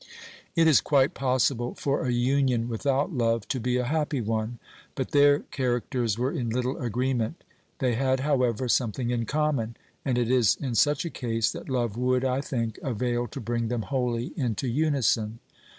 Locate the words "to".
3.49-3.59, 13.27-13.39